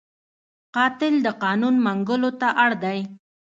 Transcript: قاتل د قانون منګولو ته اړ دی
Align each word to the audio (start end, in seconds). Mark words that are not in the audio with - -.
قاتل 0.75 1.13
د 1.25 1.27
قانون 1.43 1.75
منګولو 1.85 2.29
ته 2.39 2.47
اړ 2.63 2.71
دی 2.83 2.99